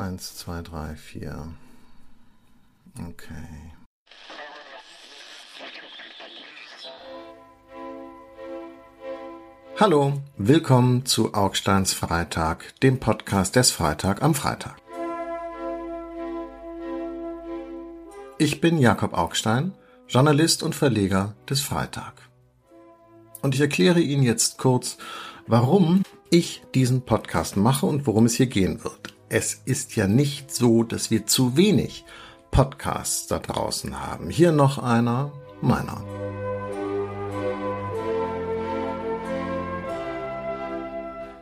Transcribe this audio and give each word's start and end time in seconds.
Eins, 0.00 0.34
zwei, 0.34 0.62
drei, 0.62 0.94
vier. 0.94 1.52
Okay. 2.98 3.74
Hallo, 9.78 10.14
willkommen 10.38 11.04
zu 11.04 11.34
Augsteins 11.34 11.92
Freitag, 11.92 12.80
dem 12.80 12.98
Podcast 12.98 13.56
des 13.56 13.72
Freitag 13.72 14.22
am 14.22 14.34
Freitag. 14.34 14.76
Ich 18.38 18.62
bin 18.62 18.78
Jakob 18.78 19.12
Augstein, 19.12 19.74
Journalist 20.08 20.62
und 20.62 20.74
Verleger 20.74 21.34
des 21.50 21.60
Freitag. 21.60 22.14
Und 23.42 23.54
ich 23.54 23.60
erkläre 23.60 24.00
Ihnen 24.00 24.22
jetzt 24.22 24.56
kurz, 24.56 24.96
warum 25.46 26.04
ich 26.30 26.62
diesen 26.74 27.02
Podcast 27.02 27.58
mache 27.58 27.84
und 27.84 28.06
worum 28.06 28.24
es 28.24 28.36
hier 28.36 28.46
gehen 28.46 28.82
wird. 28.82 29.09
Es 29.32 29.54
ist 29.54 29.94
ja 29.94 30.08
nicht 30.08 30.52
so, 30.52 30.82
dass 30.82 31.12
wir 31.12 31.24
zu 31.24 31.56
wenig 31.56 32.04
Podcasts 32.50 33.28
da 33.28 33.38
draußen 33.38 34.00
haben. 34.00 34.28
Hier 34.28 34.50
noch 34.50 34.78
einer 34.78 35.30
meiner. 35.62 36.02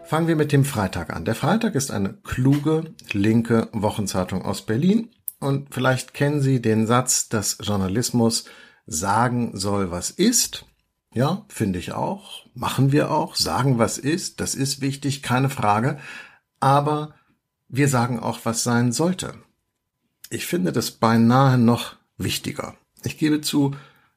Fangen 0.04 0.28
wir 0.28 0.36
mit 0.36 0.52
dem 0.52 0.66
Freitag 0.66 1.16
an. 1.16 1.24
Der 1.24 1.34
Freitag 1.34 1.74
ist 1.74 1.90
eine 1.90 2.12
kluge, 2.12 2.92
linke 3.12 3.70
Wochenzeitung 3.72 4.44
aus 4.44 4.66
Berlin. 4.66 5.08
Und 5.40 5.72
vielleicht 5.72 6.12
kennen 6.12 6.42
Sie 6.42 6.60
den 6.60 6.86
Satz, 6.86 7.30
dass 7.30 7.56
Journalismus 7.62 8.44
sagen 8.84 9.56
soll, 9.56 9.90
was 9.90 10.10
ist. 10.10 10.66
Ja, 11.14 11.46
finde 11.48 11.78
ich 11.78 11.92
auch. 11.92 12.44
Machen 12.52 12.92
wir 12.92 13.10
auch. 13.10 13.34
Sagen, 13.34 13.78
was 13.78 13.96
ist. 13.96 14.40
Das 14.40 14.54
ist 14.54 14.82
wichtig, 14.82 15.22
keine 15.22 15.48
Frage. 15.48 15.98
Aber 16.60 17.14
wir 17.68 17.88
sagen 17.88 18.18
auch, 18.18 18.40
was 18.44 18.62
sein 18.62 18.92
sollte. 18.92 19.34
Ich 20.30 20.46
finde 20.46 20.72
das 20.72 20.90
beinahe 20.90 21.58
noch 21.58 21.96
wichtiger. 22.16 22.74
Ich 23.04 23.18
gebe 23.18 23.40
zu, 23.40 23.74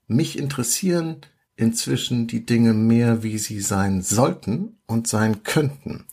mich 0.08 0.38
interessieren 0.38 1.18
inzwischen 1.56 2.28
die 2.28 2.46
Dinge 2.46 2.74
mehr, 2.74 3.24
wie 3.24 3.38
sie 3.38 3.62
sein 3.62 4.02
sollten 4.02 4.78
und 4.88 5.08
sein 5.08 5.44
könnten, 5.44 6.06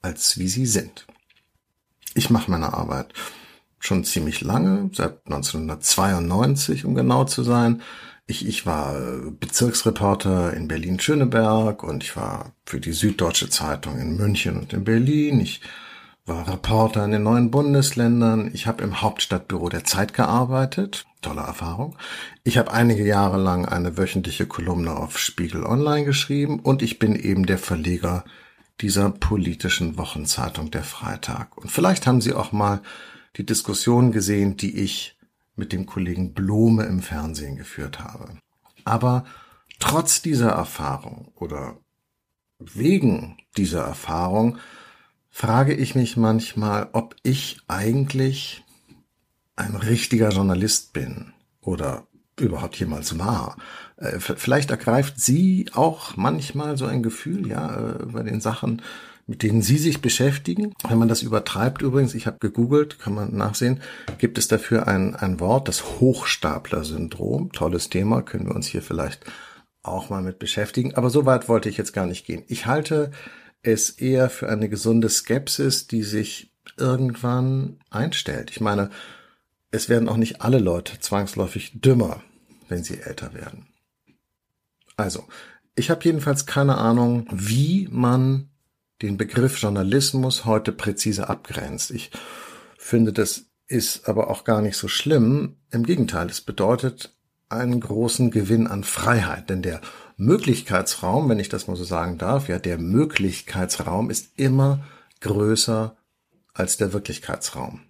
als 0.00 0.38
wie 0.38 0.48
sie 0.48 0.66
sind. 0.66 1.06
Ich 2.14 2.30
mache 2.30 2.50
meine 2.50 2.74
Arbeit 2.74 3.12
schon 3.78 4.04
ziemlich 4.04 4.42
lange, 4.42 4.90
seit 4.92 5.26
1992, 5.26 6.84
um 6.84 6.94
genau 6.94 7.24
zu 7.24 7.42
sein. 7.42 7.82
Ich, 8.26 8.46
ich 8.46 8.64
war 8.64 8.94
Bezirksreporter 9.40 10.54
in 10.54 10.68
Berlin-Schöneberg 10.68 11.82
und 11.82 12.04
ich 12.04 12.16
war 12.16 12.54
für 12.64 12.80
die 12.80 12.92
Süddeutsche 12.92 13.48
Zeitung 13.48 13.98
in 13.98 14.16
München 14.16 14.60
und 14.60 14.72
in 14.72 14.84
Berlin. 14.84 15.40
Ich 15.40 15.60
war 16.24 16.46
Reporter 16.48 17.04
in 17.04 17.10
den 17.10 17.24
neuen 17.24 17.50
Bundesländern. 17.50 18.50
Ich 18.54 18.66
habe 18.66 18.84
im 18.84 19.02
Hauptstadtbüro 19.02 19.68
der 19.68 19.84
Zeit 19.84 20.14
gearbeitet. 20.14 21.04
Tolle 21.20 21.40
Erfahrung. 21.40 21.96
Ich 22.44 22.58
habe 22.58 22.72
einige 22.72 23.04
Jahre 23.04 23.38
lang 23.38 23.66
eine 23.66 23.96
wöchentliche 23.96 24.46
Kolumne 24.46 24.96
auf 24.96 25.18
Spiegel 25.18 25.64
Online 25.64 26.04
geschrieben 26.04 26.60
und 26.60 26.82
ich 26.82 26.98
bin 26.98 27.16
eben 27.16 27.46
der 27.46 27.58
Verleger 27.58 28.24
dieser 28.80 29.10
politischen 29.10 29.96
Wochenzeitung 29.98 30.70
der 30.70 30.82
Freitag. 30.82 31.56
Und 31.56 31.70
vielleicht 31.70 32.06
haben 32.06 32.20
Sie 32.20 32.32
auch 32.32 32.52
mal 32.52 32.82
die 33.36 33.46
Diskussion 33.46 34.12
gesehen, 34.12 34.56
die 34.56 34.78
ich 34.80 35.16
mit 35.54 35.72
dem 35.72 35.86
Kollegen 35.86 36.34
Blome 36.34 36.84
im 36.84 37.02
Fernsehen 37.02 37.56
geführt 37.56 38.00
habe. 38.00 38.38
Aber 38.84 39.24
trotz 39.78 40.22
dieser 40.22 40.50
Erfahrung 40.50 41.32
oder 41.36 41.78
wegen 42.58 43.36
dieser 43.56 43.82
Erfahrung 43.84 44.58
frage 45.32 45.74
ich 45.74 45.96
mich 45.96 46.16
manchmal, 46.16 46.90
ob 46.92 47.16
ich 47.24 47.58
eigentlich 47.66 48.62
ein 49.56 49.74
richtiger 49.74 50.28
Journalist 50.28 50.92
bin 50.92 51.32
oder 51.60 52.06
überhaupt 52.38 52.76
jemals 52.76 53.18
war. 53.18 53.56
Äh, 53.96 54.20
vielleicht 54.20 54.70
ergreift 54.70 55.18
sie 55.18 55.66
auch 55.74 56.16
manchmal 56.16 56.76
so 56.76 56.86
ein 56.86 57.02
Gefühl, 57.02 57.48
ja, 57.48 57.74
äh, 57.74 58.06
bei 58.06 58.22
den 58.22 58.40
Sachen, 58.40 58.82
mit 59.26 59.42
denen 59.42 59.62
Sie 59.62 59.78
sich 59.78 60.00
beschäftigen. 60.00 60.74
Wenn 60.86 60.98
man 60.98 61.08
das 61.08 61.22
übertreibt 61.22 61.80
übrigens, 61.80 62.14
ich 62.14 62.26
habe 62.26 62.38
gegoogelt, 62.40 62.98
kann 62.98 63.14
man 63.14 63.34
nachsehen, 63.36 63.80
gibt 64.18 64.36
es 64.36 64.48
dafür 64.48 64.88
ein, 64.88 65.14
ein 65.14 65.40
Wort, 65.40 65.68
das 65.68 66.00
Hochstapler-Syndrom. 66.00 67.52
Tolles 67.52 67.88
Thema, 67.88 68.22
können 68.22 68.46
wir 68.46 68.54
uns 68.54 68.66
hier 68.66 68.82
vielleicht 68.82 69.24
auch 69.82 70.10
mal 70.10 70.22
mit 70.22 70.38
beschäftigen. 70.38 70.94
Aber 70.94 71.08
so 71.08 71.24
weit 71.24 71.48
wollte 71.48 71.68
ich 71.68 71.76
jetzt 71.76 71.92
gar 71.92 72.06
nicht 72.06 72.26
gehen. 72.26 72.42
Ich 72.48 72.66
halte 72.66 73.12
es 73.62 73.90
eher 73.90 74.30
für 74.30 74.48
eine 74.48 74.68
gesunde 74.68 75.08
Skepsis, 75.08 75.86
die 75.86 76.02
sich 76.02 76.52
irgendwann 76.76 77.78
einstellt. 77.90 78.50
Ich 78.50 78.60
meine, 78.60 78.90
es 79.70 79.88
werden 79.88 80.08
auch 80.08 80.16
nicht 80.16 80.42
alle 80.42 80.58
Leute 80.58 80.98
zwangsläufig 81.00 81.80
dümmer, 81.80 82.22
wenn 82.68 82.84
sie 82.84 83.00
älter 83.00 83.34
werden. 83.34 83.66
Also, 84.96 85.24
ich 85.74 85.90
habe 85.90 86.04
jedenfalls 86.04 86.46
keine 86.46 86.76
Ahnung, 86.76 87.26
wie 87.32 87.88
man 87.90 88.50
den 89.00 89.16
Begriff 89.16 89.58
Journalismus 89.58 90.44
heute 90.44 90.72
präzise 90.72 91.28
abgrenzt. 91.28 91.90
Ich 91.90 92.10
finde, 92.76 93.12
das 93.12 93.46
ist 93.66 94.08
aber 94.08 94.28
auch 94.30 94.44
gar 94.44 94.60
nicht 94.60 94.76
so 94.76 94.86
schlimm. 94.86 95.56
Im 95.70 95.84
Gegenteil, 95.84 96.28
es 96.28 96.40
bedeutet 96.40 97.14
einen 97.52 97.80
großen 97.80 98.30
Gewinn 98.30 98.66
an 98.66 98.84
Freiheit, 98.84 99.50
denn 99.50 99.62
der 99.62 99.80
Möglichkeitsraum, 100.16 101.28
wenn 101.28 101.38
ich 101.38 101.48
das 101.48 101.66
mal 101.66 101.76
so 101.76 101.84
sagen 101.84 102.18
darf, 102.18 102.48
ja, 102.48 102.58
der 102.58 102.78
Möglichkeitsraum 102.78 104.10
ist 104.10 104.32
immer 104.36 104.84
größer 105.20 105.96
als 106.54 106.76
der 106.76 106.92
Wirklichkeitsraum. 106.92 107.80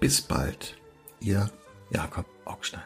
Bis 0.00 0.20
bald, 0.20 0.76
Ihr 1.18 1.50
Jakob 1.90 2.26
Augstein. 2.44 2.82